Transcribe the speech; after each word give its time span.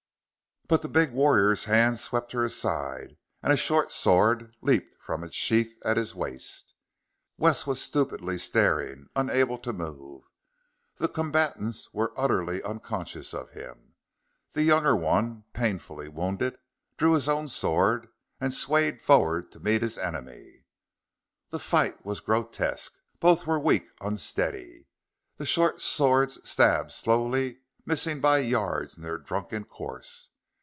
But 0.67 0.83
the 0.83 0.87
big 0.87 1.11
warrior's 1.11 1.65
hand 1.65 1.99
swept 1.99 2.31
her 2.31 2.45
aside, 2.45 3.17
and 3.43 3.51
a 3.51 3.57
short 3.57 3.91
sword 3.91 4.53
leaped 4.61 4.95
from 5.01 5.21
its 5.21 5.35
sheath 5.35 5.77
at 5.83 5.97
his 5.97 6.15
waist. 6.15 6.73
Wes 7.37 7.67
was 7.67 7.81
stupidly 7.81 8.37
staring, 8.37 9.09
unable 9.13 9.57
to 9.57 9.73
move. 9.73 10.23
The 10.95 11.09
combatants 11.09 11.93
were 11.93 12.13
utterly 12.17 12.63
unconscious 12.63 13.33
of 13.33 13.49
him. 13.49 13.95
The 14.53 14.63
younger 14.63 14.95
one, 14.95 15.43
painfully 15.51 16.07
wounded, 16.07 16.57
drew 16.95 17.15
his 17.15 17.27
own 17.27 17.49
sword 17.49 18.07
and 18.39 18.53
swayed 18.53 19.01
forward 19.01 19.51
to 19.51 19.59
meet 19.59 19.81
his 19.81 19.97
enemy. 19.97 20.63
The 21.49 21.59
fight 21.59 22.05
was 22.05 22.21
grotesque. 22.21 22.93
Both 23.19 23.45
were 23.45 23.59
weak, 23.59 23.89
unsteady. 23.99 24.87
The 25.35 25.45
short 25.45 25.81
swords 25.81 26.39
stabbed 26.49 26.93
slowly, 26.93 27.59
missing 27.85 28.21
by 28.21 28.37
yards 28.37 28.95
in 28.95 29.03
their 29.03 29.17
drunken 29.17 29.65
course. 29.65 30.29